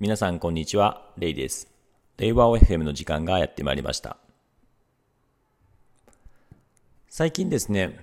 [0.00, 1.66] 皆さんこんにちは、レイです。
[2.18, 4.16] 令和 FM の時間がやってまいりました。
[7.08, 7.98] 最近ですね、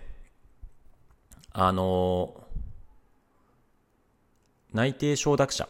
[1.54, 2.44] あの、
[4.74, 5.70] 内定承諾者、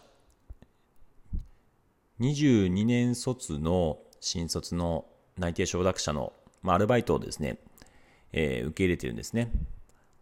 [2.20, 5.06] 22年卒の新卒の
[5.38, 6.34] 内定承諾者の、
[6.64, 7.60] まあ、アルバイトをですね、
[8.34, 9.52] えー、受け入れてるんですね。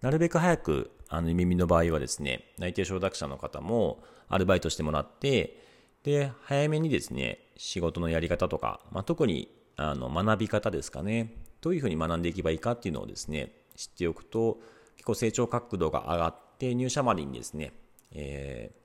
[0.02, 5.63] なるべく早く、あの、耳の場合はですね、内定承諾者の方もアルバイトしてもらって、
[6.04, 14.60] で、早めにですね、仕事のやり方とか、まあ、特にあの学び方ですかね、どういうふうに学んでいけばいいかっていうのをですね、知っておくと、
[14.96, 17.72] 結構成長角度が上がって、入社までにですね、
[18.12, 18.76] えー、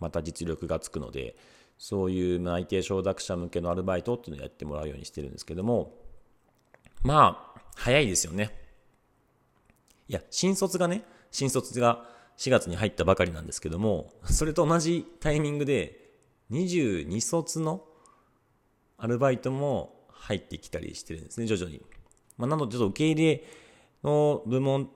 [0.00, 1.36] また実力がつくので、
[1.78, 5.94] そういう内定承諾者向けのアルバイトっていうのをやってもらうようにしてるんですけども、
[7.02, 8.50] まあ、早いですよね。
[10.08, 12.04] いや、新卒がね、新卒が
[12.36, 15.99] 4月に入ったばかりなんですけども、それと同じタイミングで、
[16.50, 17.84] 22卒の
[18.98, 21.82] アルバイトも入ってきたりしてるんですね、徐々に。
[22.36, 23.44] まあ、なので、ちょっと受け入れ
[24.04, 24.90] の部門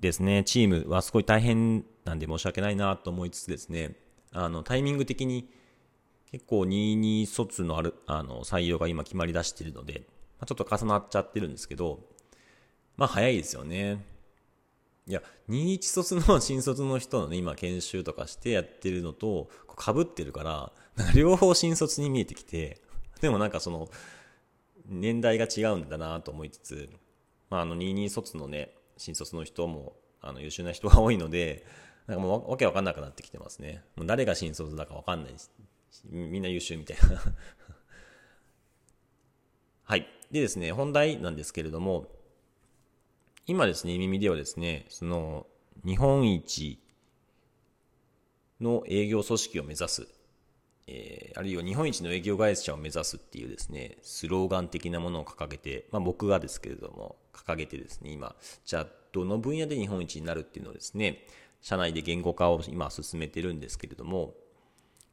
[0.00, 3.96] ですね、チームはすごい大変なんで申し訳ないなと思いつつですね、
[4.32, 5.50] あの、タイミング的に
[6.30, 10.04] 結構22卒のある、あの、採用が今決まり出してるので、
[10.38, 12.00] まあ、ちょっと重なっちゃってるんですけど、
[12.96, 14.04] まあ早いですよね。
[15.06, 20.72] いや、21卒の新卒の人のね、今研修とかしてやってるのと、被ってるから、
[21.14, 22.80] 両方新卒に見えてきて、
[23.20, 23.88] でもなんかその、
[24.86, 26.90] 年代が違うんだなと思いつつ、
[27.50, 31.64] まあ、あの、22卒のね、新卒の人も、あの、優秀な人が多いので、
[32.06, 33.82] なんかもうわけわかんなくなってきてますね。
[33.96, 35.50] もう誰が新卒だかわかんないし、
[36.04, 37.22] みんな優秀みたいな
[39.84, 40.06] はい。
[40.30, 42.06] でですね、本題なんですけれども、
[43.46, 45.46] 今ですね、耳ではですね、その、
[45.84, 46.78] 日本一
[48.60, 50.08] の営業組織を目指す、
[50.90, 58.34] えー、あるいは日本一の営業会社を目指すっていうですね、スローガン的なものを掲げて、まあ僕がですけれども、掲げてですね、今、
[58.64, 61.26] じゃあどの分野で日本一になるっていうのをですね、
[61.60, 64.34] 社内で言語化を今進めてるんですけれども、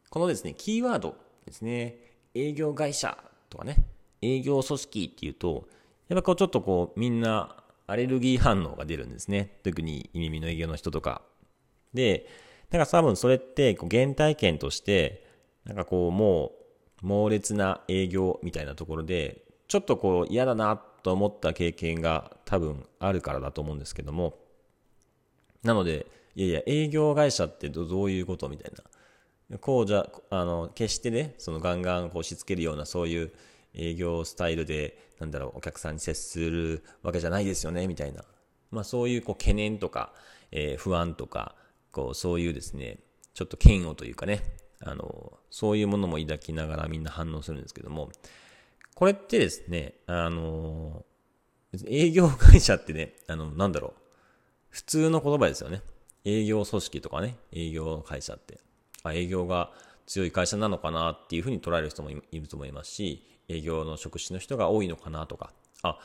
[0.10, 1.98] このですね、キーワードですね、
[2.34, 3.18] 営業会社
[3.50, 3.76] とかね、
[4.22, 5.68] 営業組織っていうと、
[6.08, 9.60] やっぱこうちょっとこうみんなアレルギー反応が出るんですね。
[9.64, 11.22] 特に耳の営業の人とか。
[11.94, 12.28] で、
[12.72, 15.25] なんか多分それってこう原体験として、
[15.66, 16.52] なんかこうも
[17.02, 24.38] う猛烈な営業みたいなところで、ちょっとこう嫌だなと思った経験が多分あるからだと思うんですけども。
[25.64, 26.06] なので、
[26.36, 28.72] いやいや、営業会社ってどういうことみたい
[29.50, 29.58] な。
[29.60, 33.32] こうじゃ、あの、決してね、そのガンガンこう押し付けるようなそういう
[33.74, 38.24] 営業スタイルで、なんだろう、お客さんに接するわけじゃないですよね、みたいな。
[38.72, 40.14] まあそういうこう懸念とか、
[40.52, 41.56] えー、不安とか、
[41.92, 43.00] こうそういうですね、
[43.34, 44.42] ちょっと嫌悪というかね、
[44.82, 48.12] あの、そういうものも抱きながらみんな反応するんですけども、
[48.94, 51.06] これってですね、あの、
[51.88, 53.94] 営業会社ってね、あの、なんだろう、
[54.70, 55.82] 普通の言葉ですよね。
[56.24, 58.60] 営業組織とかね、営業会社って。
[59.04, 59.72] あ、営業が
[60.06, 65.52] 強い会社なのかなっていうふうに捉える人もいると思いますし、営業の職種の人が多いのかなとか、
[65.84, 66.00] あ、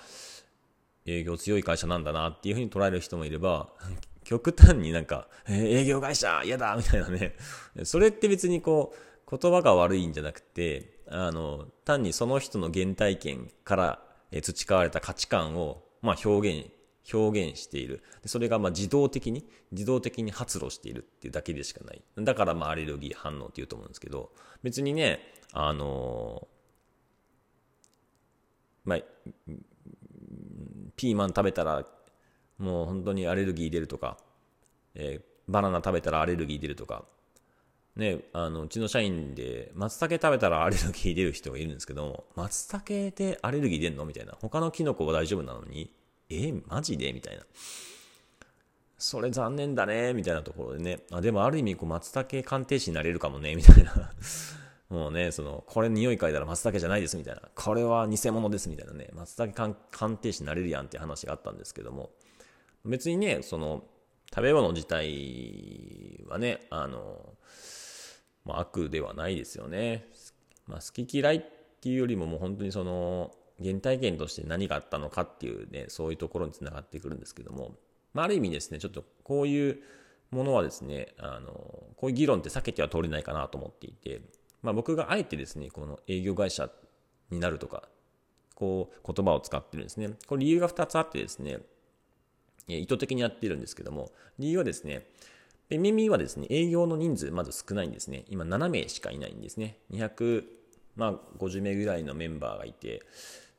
[1.07, 3.71] 営業強い会社なんだなっていうふうに捉える人もいれば、
[4.25, 7.37] 極端になんか、えー、営業会社嫌だみたいなね。
[7.85, 14.03] それって別にこう、言葉が悪いんじゃなくて、あの、単にその人の原体験から
[14.43, 16.71] 培われた価値観を、まあ表現、
[17.13, 18.03] 表現している。
[18.27, 22.03] それがまあ自動的に、自動的に発露しているっていうだけでしかない。
[22.19, 24.33] だからまあアレルギー反応って言うと思うんですけど、
[24.63, 25.21] 別にね、
[25.53, 26.47] あの
[28.85, 28.99] まあ、
[30.97, 31.85] ピーマン食べたら
[32.61, 34.19] もう本当にアレルギー出るとか、
[34.95, 37.05] えー、バナナ食べたらアレルギー出るとか、
[37.97, 44.05] ね、あの、うちの社員で、松茸食べたらアレルギー出る人がいるんですけども、松茸でアレルギー出んの？
[44.05, 44.37] みたいな。
[44.41, 45.91] 他のキノコは大丈夫なのに、
[46.29, 47.13] えー、マジで？
[47.13, 47.43] みたいな。
[48.97, 51.01] それ残念だね、みたいなところでね。
[51.11, 54.13] あ、でもある意味、こう、松茸鑑定士になれるかもね、みたいな。
[54.91, 57.17] もうね、その、これ匂い嗅いだら松茸じゃないです？
[57.17, 57.43] みたいな。
[57.55, 58.69] これは偽物です？
[58.69, 59.09] みたいなね。
[59.15, 62.11] 松茸鑑定士になれるやんって話があったんですけども。
[62.85, 63.85] 別にね、その、
[64.33, 67.35] 食べ物自体はね、あの、
[68.45, 70.07] まあ、悪ではないですよね。
[70.67, 71.43] まあ、好き嫌いっ
[71.81, 73.33] ていうよりももう本当にその、
[73.63, 77.75] 原体験として何があったのかっていうね、そういうところにつながってくるんですけども、
[78.15, 79.81] まあ、ある意味ですね、ちょっとこういう
[80.31, 81.53] ものはですね、あの、
[81.97, 84.23] こういう議論って避けては通れないかなと思っていて、
[84.63, 86.71] まあ、僕があえてですね、この営業会社
[87.31, 87.89] になるとか、
[88.55, 90.11] こう、言葉を使ってるんですね。
[90.27, 91.59] これ理由が2つあってですね、
[92.79, 95.07] 意図的にやってるんですけども、理由はですね、
[95.69, 98.25] で、耳はですね、営業の人数まず少ないんですね。
[98.29, 99.79] 今7名しかいないんですね。
[99.93, 100.45] 200
[100.97, 103.03] ま50名ぐらいのメンバーがいて、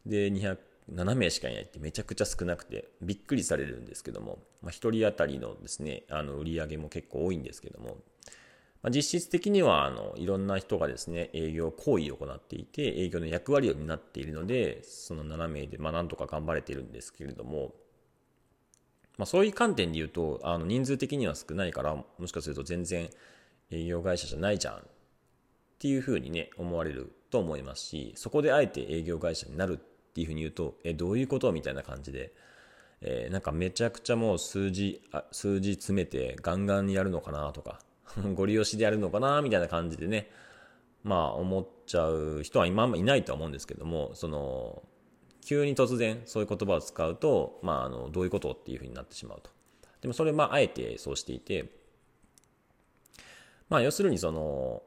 [0.06, 0.58] で、200、
[0.94, 7.98] 7名しかいないってめちゃくちゃ少なくてびっくりされるんですけども、まあ、1人当たりのですね、あの売り上げも結構多いんですけども、
[8.82, 17.74] まあ、実質的にはあのいろんな人がですね、営業行為を行っていて、営業の役割を担っているので、その7名でまあなんとか頑張れているんですけれども、
[19.22, 23.08] まあ、そういう観点で言うと、あの人数的には少ないから、もしかすると全然
[23.70, 24.80] 営業会社じゃないじゃんっ
[25.78, 32.34] ていうふうにね、思われると思いますし、そこであえて営業会社になるっていうふうに言うと、え、どういうことみたいな感じで、
[33.02, 37.80] えー、なんかめちゃくちゃもう数字、あ数字詰めてガンガンにやるのかなとか、
[38.34, 40.32] ご利用しでやるのかなみたいな感じでね、
[41.04, 44.82] まあ思っちゃう人は今いないとは思うんですけども、その、
[45.42, 49.50] 急に突然そういう言葉を使うと、まあ、あのどういうことっていうふうになってしまうと。
[50.02, 51.66] でもそれまああえてそうしていて、
[53.70, 54.82] まあ要するにその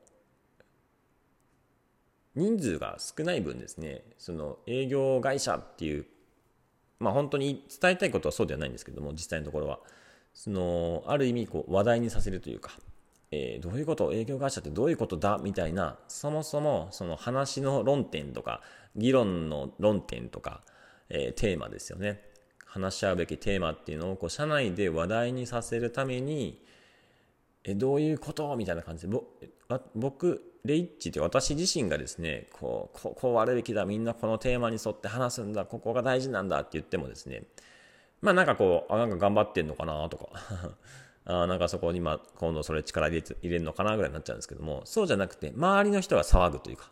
[2.34, 6.06] 人数が少ない分ですね、その営業会社っていう、
[6.98, 9.78] まあ本当に伝えたいことはそうではないんですけども、実際のところは、
[10.32, 12.72] そのある意味こう話題にさせるというか、
[13.36, 14.12] えー、どういうこと？
[14.12, 15.40] 営業会社ってどういうことだ？
[15.42, 18.60] みたいな、そもそもその話の論点とか、
[18.94, 20.60] 議論の論点とか、
[21.08, 22.22] えー、テーマですよね。
[22.64, 26.62] 話し合うべきテーマっていうのをこう社内で話題にさせるために、
[27.64, 28.54] えどういうこと？
[28.56, 29.18] みたいな感じで、
[29.96, 37.44] 僕、レイッチって私自身がですね、こう、こうあるべきだ、みんなこのテーマに沿って話すんだ、ここが大事なんだって言ってもですね、
[38.20, 40.28] まあなんかこう、あ、なんか頑張ってんのかなとか。
[41.26, 46.90] あなんかそこに今、今度それ力入れ入れるのかなぐらいになっちゃうんですけども、そうじゃなくて、周りの人が騒ぐというか、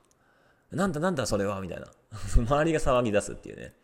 [0.70, 1.86] なんだなんだそれはみたいな。
[2.36, 3.74] 周りが騒ぎ出すっていうね。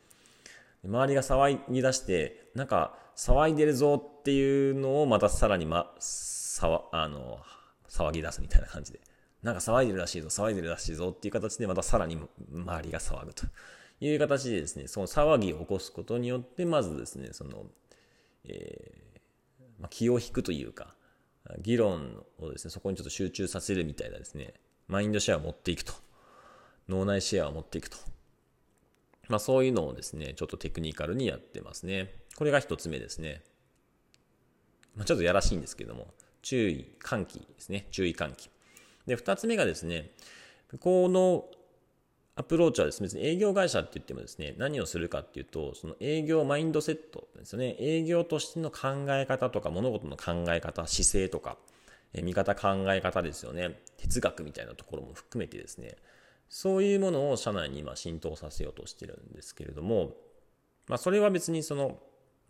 [0.85, 7.41] 周りが騒ぎ出して、なんか騒いでるぞっていうのをまたさらにま、さあの、
[7.89, 9.01] 騒ぎ出すみたいな感じで。
[9.43, 12.19] なんか騒いでるらしいぞ、騒いでるらしいぞっていう形でまたさらに
[12.51, 13.47] 周りが騒ぐと
[14.01, 17.67] いう形でですね、その騒ぎを起こすことによって、まずですね、その、
[18.45, 19.08] えー、
[19.79, 20.95] ま、気を引くというか、
[21.61, 24.55] 議論をですね、そこにちょっと集中させるみたいなですね、
[24.87, 25.93] マインドシェアを持っていくと。
[26.89, 27.97] 脳内シェアを持っていくと。
[29.29, 32.15] まあそういうのをですね、ちょっとテクニカルにやってますね。
[32.37, 33.43] これが一つ目ですね。
[34.97, 36.09] まあちょっとやらしいんですけども、
[36.43, 37.87] 注意喚起ですね。
[37.91, 38.49] 注意喚起。
[39.07, 40.11] で、二つ目がですね、
[40.81, 41.45] この
[42.39, 47.75] アプローチはですね、別に営業会社って言ってもですね、何をするかっていうと、その営業マインドセットですよね。
[47.81, 51.59] 営業としての考え方とか、物事の考え方、姿勢とか、
[52.15, 53.81] え見方考え方ですよね。
[53.97, 55.97] 哲学みたいなところも含めてですね、
[56.49, 60.15] そういうものを社内に今浸透させようとしてるんですけれども、
[60.87, 61.99] まあ、それは別にその、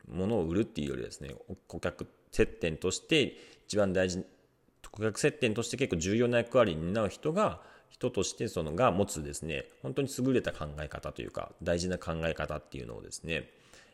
[0.07, 1.35] ものを売るっていうよりですね、
[1.67, 3.37] 顧客接点として
[3.67, 4.23] 一番大事、
[4.91, 13.51] 顧客接点として結構重要な役割に担う人が、人としてそのが持つですね、本当に優れた考え方というか、大事な考え方っていうのをですね、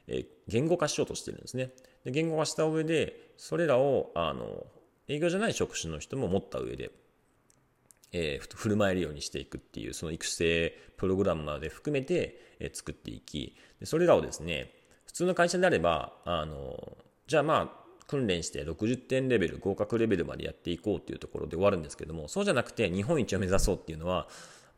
[0.06, 1.70] え言語化しようとしてるんですね。
[2.04, 4.66] で言語化した上で、それらを、あの、
[5.08, 6.90] 営業じゃない職種の人も持った上で、
[8.12, 14.72] えー、振る舞えるようにしていくっていう、その育成プログラムまで含めて、え、作っていき、でそれらをですね、
[15.06, 16.96] 普通の会社であれば、あの、
[17.26, 24.28] じゃあまあ、訓練して60点レベル、合格レベルまでやっていこうっていうところで終わるんですけども、そうじゃなくて日本一を目指そうっていうのは、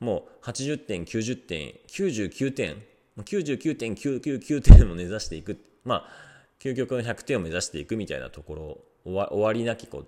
[0.01, 2.83] もう80点、90点、99点、
[3.19, 5.59] 99.999点を目指していく。
[5.85, 6.09] まあ、
[6.61, 10.07] 究極の100点を目指していくみたいなところ、終わりなきこう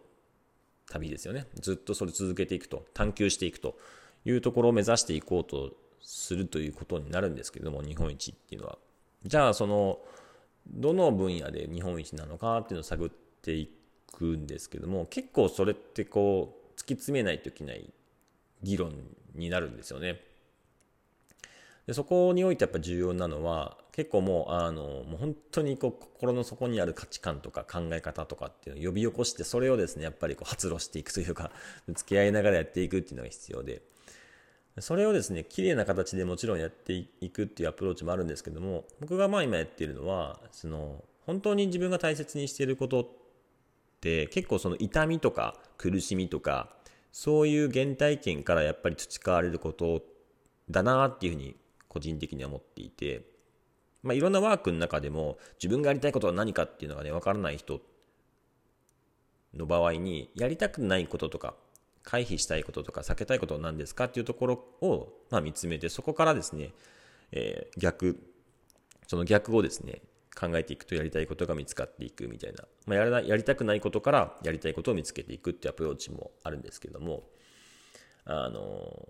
[0.90, 1.46] 旅ですよね。
[1.60, 3.78] ずっとそれ続けていくと、探求していくと
[4.24, 5.72] いうところを目指していこうと
[6.02, 8.78] するということになるんですけども、日本一っていうのは。
[9.24, 10.00] じゃあ、その、
[10.70, 13.70] どの分野で日本一なのかっていうのを探ってい
[14.12, 17.92] くんですけども、結構それってこう、突き詰めないといけない
[18.62, 18.92] 議論
[19.34, 20.20] になるんですよね。
[21.88, 31.50] でそこにおいてやっぱ重要なのは結構もうあのもう本当にこう心の底にある価値観とか考え方とかっていうのを呼び起こしてそれをですねやっぱりこう発露していくというか
[31.88, 33.80] 付き合いながらやっていくっていうのが必要で
[34.80, 43.08] それをですね綺麗な形でもちろんやっていくっていうアプローチもあるんですけども僕がまあ今やっているのはその本当に自分が大切にしていることっ
[44.00, 46.70] て結構その痛みとか苦しみとか
[47.12, 50.02] そういう原体験からやっぱり培われること
[50.70, 51.56] だなっていうふうに
[51.88, 53.22] 個人的には思っていて、
[54.02, 57.80] まあ、いろんなワークの中でも自分がやりたいことは何かっていうのがね、わからない人
[59.54, 61.54] の場合に、やりたくないこととか、
[62.02, 66.72] 回避したいこととか避けたいことは何ですかっていうところを、まあ、見つめて、そこからですね、
[67.32, 68.18] えー、逆、
[69.06, 70.02] その逆をですね、
[70.38, 77.24] 考えていくとやりたいことが見つかっていくみたいな、まあ、やらなやりたくないことからやりたいことを見つけていくっていうアプローチもあるんですけども
[78.24, 79.08] あの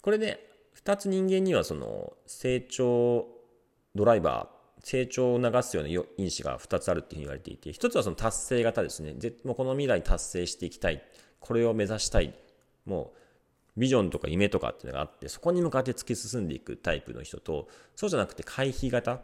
[0.00, 0.38] これね
[0.82, 3.26] 2つ人間にはその成長
[3.94, 9.14] ドライバー成長を促すような因子が2つあるっていうふうに言われていて1つはその達成型ですね。
[9.44, 11.02] もうこの未来達成していきたい。
[11.48, 12.34] これを目指したい。
[12.84, 13.14] も
[13.76, 19.22] うビジョンとか夢とかっていうのがあってそこに向かって突き進んでいくタイプの人とそうじゃなくて回避型。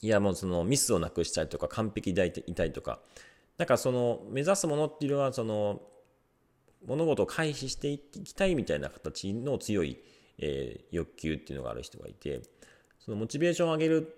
[0.00, 3.00] いやもうそのミスをなくしたいとか完璧でいたいとか。
[3.58, 5.80] なんかその目指すものっていうのはその
[6.86, 9.98] 物事を回避していきたいみたいな形の強い、
[10.38, 12.42] えー、欲求っていうのがある人がいて
[13.00, 14.14] そのモチベーションを上げる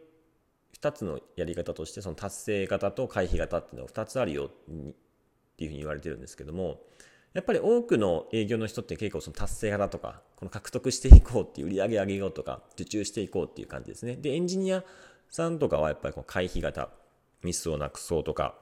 [0.81, 4.51] 2つのやり方としてその達成型と回避型っていうのが2つあるよ
[5.59, 6.79] っていうふうに言われてるんですけども
[7.35, 14.85] やっぱり多くの営業の人って結構その達成派だとかこの獲得していこうっていう売り上げ上げようとか受注していこうっていう感じですねでエンジニア
[15.29, 16.91] さんとかはやっぱりこう回避型
[17.43, 18.55] ミスをなくそうとか、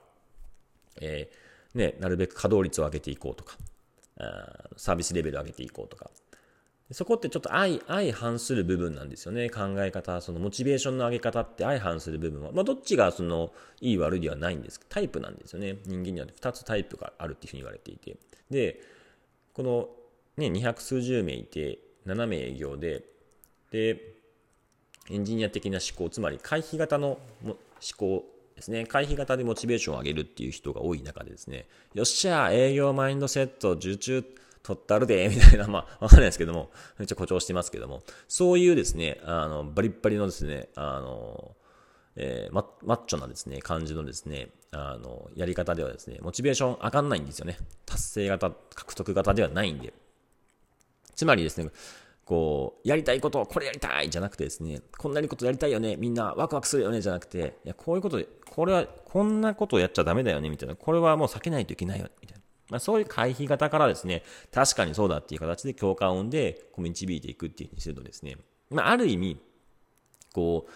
[1.03, 3.57] えー、ね、なるべく稼働率を上げていこうとか
[4.79, 6.11] サービスレベル上げていこうとか。
[6.93, 9.51] そこってちょっと相相反する部分なんですよね。
[9.51, 12.53] 考え方、そのモチベーションの上げ方って相反する部分は。
[12.53, 15.79] まあ、どっちがその、いい悪いではないんですけどタイプなんですよね。
[15.85, 18.17] 人間には2つタイプがあるっていうふうに言われていて。
[18.51, 18.81] で、
[19.53, 19.89] この、
[20.37, 23.03] ね、二百数十名いて、7名営業で、
[23.73, 24.15] で、
[25.11, 27.57] エンジニア的な思考、つまり回避型の思
[27.97, 28.25] 考
[28.55, 34.25] ですね、回避型でモチベーションを上げるっていう人が多い中でですね、よっしゃ、営業マインドセット、受注
[34.67, 41.55] 取ったるで、みたいな、まあ、 わかんないですけども、めっちゃ誇張してますけども、そういうですね、あの、バリッバリのですね、あの、
[42.17, 47.59] えー、マッチョなですね、感じのですね、あの、やり方ではですね、モチベーション上がんないんですよね。
[47.85, 49.95] 達成型、獲得型ではないんで。
[51.15, 51.71] つまりですね、
[52.25, 58.21] こう、やりたいこと、これやりたいじゃなくてですね、こんなにことやりたいよね、みんなワクワクするよね、じゃなくて、いや、こういうこと、
[58.51, 62.36] これは、こんなことをやっちゃダメだよね、みたいな、これはもう避けないといけないよ、みたいな。
[62.69, 68.37] まあ、そういう回避型からですね、確かにそうだっていう形で共感を生んで、こう導いていくっていうふうにするとですね、
[68.71, 69.41] まあ、ある意味、
[70.33, 70.71] こう、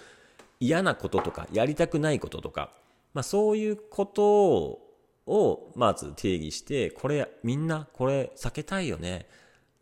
[0.60, 2.70] 嫌なこととか、やりたくないこととか、
[3.14, 4.80] まあ、そういうこと
[5.26, 9.26] を、まず定義して、これ、みんな、これ避けたいよね。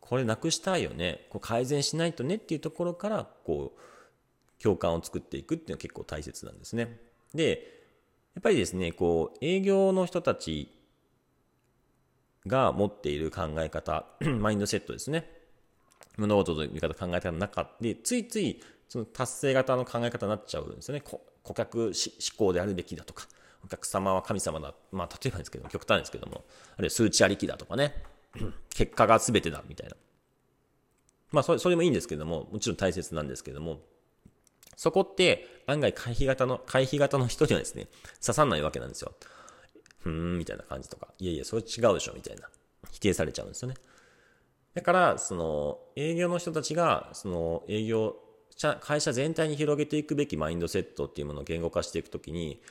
[0.09, 6.97] これなくしたいよねこう改善しないとねっていうところからこう共感を作っていくっていうのは結構大切なんですね
[7.35, 7.83] で
[8.33, 10.71] やっぱりですねこう営業の人たち
[12.47, 14.05] が持っている考え方
[14.39, 15.29] マインドセットですね
[16.17, 21.93] 物事の見方考え方の中でついついその達成型の考え方になっちゃうんですよね顧客思
[22.37, 23.27] 考であるべきだとか
[23.63, 26.43] お客様は神様だまあ例えばですけども極端ですけども
[26.77, 27.93] あるいは数値ありきだとかね
[28.73, 29.95] 結果が全てだみたいな。
[31.31, 33.79] まあそれ、それもいいんですけども、もちろん大切なんですけども、
[34.75, 37.87] そこって案外回避型の、回避型の人にはですね、
[38.21, 39.13] 刺さんないわけなんですよ。
[39.99, 42.49] ふーん、みたいな感じとか、いやいや、それ違うでしょ、みたいな。
[42.91, 43.75] 否定されちゃうんですよね。
[44.73, 48.15] だから、その、営業の人たちが、その、営業、
[48.81, 52.61] 会社全体に広げていくべきマインドセットっていうものを言語化していくときに、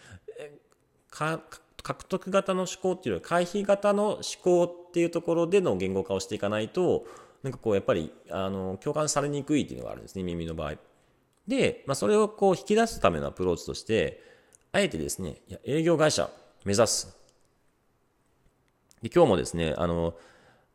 [1.11, 7.07] 獲得型の思考っていうより回避型の思考っていうところでの言語化をしていかないと、
[7.43, 10.75] なんかこうやっぱり、あの、共感されにくいっていうのがあるんですね、耳の場合。
[11.47, 14.23] で、まあそれをこう引き出すためのアプローチとして、
[14.73, 16.31] あえてですね、いや営業会社
[16.65, 17.18] 目指す。
[19.03, 20.15] で、今日もですね、あの、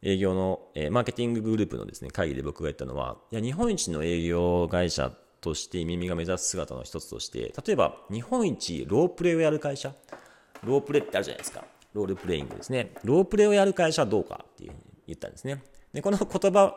[0.01, 5.12] 営業の、えー、マーケティンググループのですね、会議で僕が言ったのは、いや、日本一の営業会社
[5.42, 9.94] として耳が目指す姿の一つとして、例えば、日本一ロープレイをやる会社、
[10.63, 11.65] ロープレってあるじゃないですか。
[11.94, 12.92] ロールプレイングですね。
[13.03, 15.63] ロープレイをやる会社はどうかっていうふうに言ったんですね。
[15.94, 16.75] で、この言葉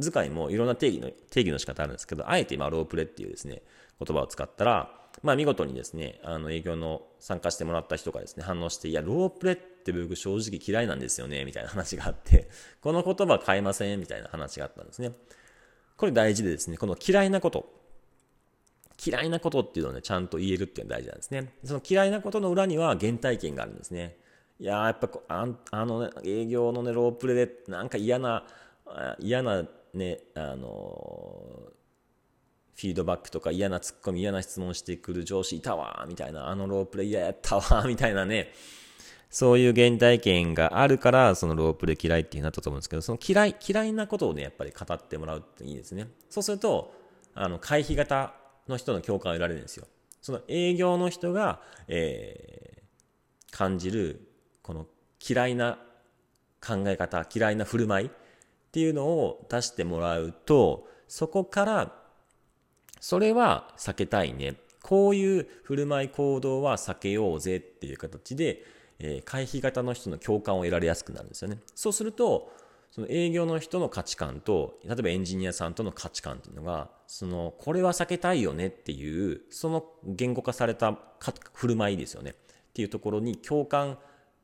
[0.00, 3.62] 遣いもいろんな定義の、定義の仕方あるんですけど、あえて今、ロープレっていうですね、
[4.04, 12.48] 言葉を使ったら、まあ見事にですね、あの営業の参加してもらった人がですね、反応して、いや、ロープレって僕正直嫌いなんですよね、みたいな話があって、
[12.80, 15.12] この言葉変えません、みたいな話があったんですね。
[15.96, 17.70] これ大事でですね、この嫌いなこと、
[19.04, 21.54] 嫌いなことっていうのをね、ちゃんと言えるっていうのが大事なんですね。
[21.64, 24.16] その嫌いなことの裏には原体験があるんですね。
[24.58, 28.46] いややっぱこああの、ね、営業のね、ロープレでなんか嫌な、
[29.18, 31.72] 嫌なね、あの
[32.80, 38.54] フィードバックとか嫌なツッコミ、嫌な質問してくる上司いたわ、みたいな、あのロープレ嫌やったわ、みたいなね、
[39.28, 46.08] そういう原体験があるから、そのロープレ嫌いっていうなったと思うんですけど、その嫌い、嫌いなことをね、やっぱり語ってもらうっていいですね。
[46.30, 46.94] そうすると、
[47.34, 48.32] あの、回避型
[48.66, 49.86] の人の共感を得られるんですよ。
[50.22, 54.26] その営業の人が、えー、感じる、
[54.62, 54.86] この
[55.28, 55.78] 嫌いな
[56.66, 58.10] 考え方、嫌いな振る舞いっ
[58.72, 61.99] ていうのを出してもらうと、そこから、
[63.00, 64.54] それは避けたいね。
[64.82, 68.62] こういう振る舞い行動は避けようぜっていう形で、
[68.98, 71.58] えー、回避型の人の共感を得られやすくなるんですよね。
[71.74, 72.52] そうすると、
[72.90, 80.98] その営業の人の価値観と、例えばエンジニアさんとの価値観っていうのが、その、これは避けたいよねっていう、その言語化された
[81.54, 82.30] 振る舞いですよね。
[82.30, 83.98] っていうところに共感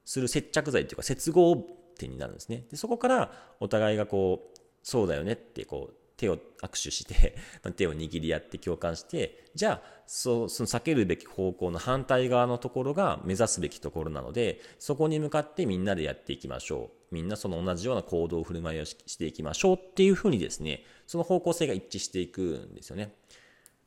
[0.04, 1.56] する接着剤っていうか接合
[1.98, 2.64] 点になるんですね。
[2.70, 7.36] でそこからお互いがこう、そうだよねってこう、手を握手して
[7.76, 17.14] 手を握り合って共感して、じゃあ、そ、その避けるべき方向の反対側のところが目指すべきところなので、そこに向かってみんなでやっていきましょう。
[17.14, 23.14] みんなその同じような行動を振る舞いをしていきましょうっていうふうにですね、その方向性が一致していくんですよね。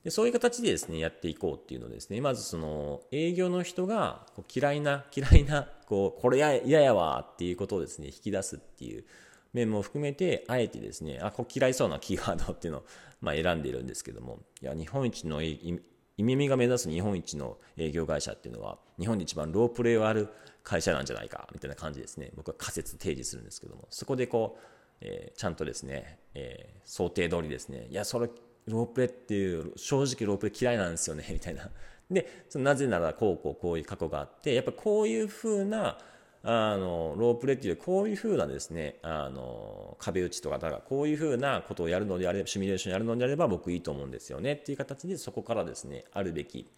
[0.04, 9.04] でそういう形でですね、やっていこうっていうのですね、まずその営業の人が嫌いな、嫌いな、こう、これ嫌やわっていうことをですね、引き出すっていう
[9.54, 12.86] 面も含めて、あえてですね、あ、こう嫌いそうなキーワードっていうのを、
[13.22, 15.82] まあ、選んでいるんですけども、いや、日本一の、イ
[16.18, 20.28] 耳が目指す日本一の営業会社っていうのは、日本で一番ロープレイをある
[20.64, 22.32] 会社なんじゃないか、みたいな感じですね。
[22.36, 24.66] 僕は仮説提示するんですけども、そこでこう、
[25.02, 28.30] えー、ちゃんとですね、えー、想定通りですね、いや、それ、
[28.68, 31.70] ロープレっていう、正直ロープレ嫌いなんですよね、みたいな。
[32.12, 36.00] で、そのなぜならこうこうこういう過去があって、やっぱこういうふうな、
[36.42, 46.72] あのロープレっていうこういうふうなですねあの壁打ちとかだからこういうふうなことをやるのであればシミュレーションやるのであれば僕いいと思うんですよねっていう形でそこからですねあるべき、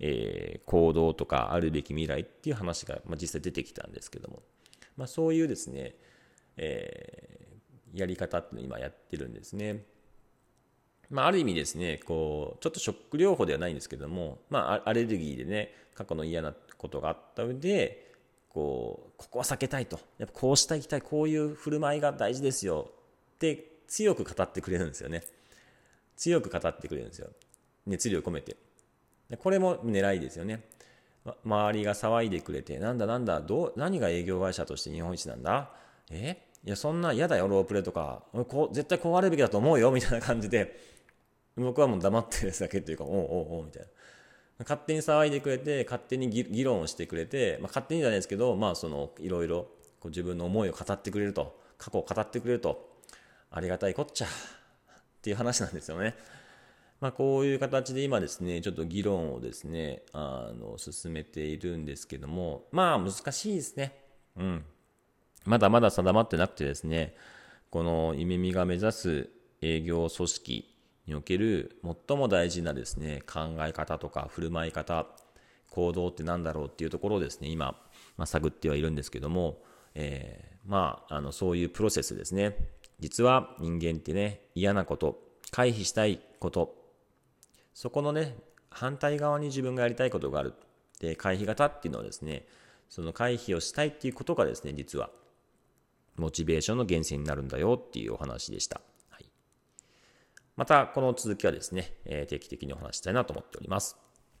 [0.00, 4.42] えー、行動とかあるべき未来っていう話が、まあ、実際出てきたんですけども、
[4.96, 5.94] まあ、そういうですね、
[6.56, 9.84] えー、やり方っていうのを今やってるんですね。
[11.10, 18.11] まあ、ある意味ですね、こう、ちょっとショック療法ではないんですけども、まあ、アレルギーでね、過去の嫌なことがあった上で、
[18.52, 19.98] こう、ここは避けたいと。
[20.18, 22.90] やっぱこうしたいきたい、こういう振る舞いが大事ですよ
[23.34, 25.22] って強く語ってくれるんですよね。
[26.16, 27.28] 強く語ってくれるんですよ。
[27.86, 28.56] 熱量込めて。
[29.38, 30.64] これも狙いですよね。
[31.44, 35.70] 周りが騒いでくれて、なんだなんだ、どう、何が営業会社として日本一なんだ？
[36.10, 36.36] え？
[36.64, 38.22] いや、そんな嫌だよ、ロープレとか。
[38.48, 40.76] こう絶対こうあるべきだと思うよ、みたいな感じで、
[41.56, 43.88] 僕はもう黙ってるだけっていうか、おうおうおうみたいな。
[44.62, 49.68] 勝手に騒いでくれて、勝手に議論をしてくれて、まあ、勝手にじゃないですけど、まあ、その、いろいろ、
[50.00, 52.98] こう自分の思いを語ってくれると、過去を語ってくれると、
[53.50, 54.28] ありがたいこっちゃ、っ
[55.22, 56.14] ていう話なんですよね。
[57.00, 63.98] まあ、こういう形で今ですね、ちょっと議論をですね、あの、進めているんですけども、まあ、難しいですね。
[64.36, 64.64] うん。
[65.44, 67.16] まだまだ定まってなくてですね、
[67.70, 70.71] この、夢見が目指す営業組織
[71.06, 75.06] における最も大事なですね、考え方とか振る舞い方、
[75.70, 77.76] 行動って何だろうっていうところをですね、今、
[78.16, 79.62] まあ、探ってはいるんですけども、
[79.94, 82.56] えー、まあ、あの、そういうプロセスですね。
[83.00, 86.74] 実は人間ってね、嫌なこと、回避したいこと、
[87.74, 88.36] そこのね、
[88.70, 90.54] 反対側に自分がやりたいことがある。
[91.00, 92.46] で、回避型っていうのはですね、
[92.88, 95.10] その回避をしたいっていうことがですね、実は、
[96.16, 98.82] モチベーションの源泉になるんだよっていうお話でした。
[100.56, 103.96] また、この続きはですね、定期的にお話したいなと思っております。